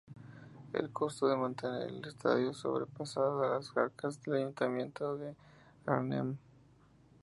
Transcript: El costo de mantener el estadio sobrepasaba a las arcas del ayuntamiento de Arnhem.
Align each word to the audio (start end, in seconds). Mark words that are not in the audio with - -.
El 0.73 0.91
costo 0.91 1.27
de 1.27 1.37
mantener 1.37 1.83
el 1.83 2.03
estadio 2.07 2.55
sobrepasaba 2.55 3.45
a 3.45 3.49
las 3.59 3.77
arcas 3.77 4.19
del 4.23 4.37
ayuntamiento 4.37 5.15
de 5.15 5.35
Arnhem. 5.85 6.37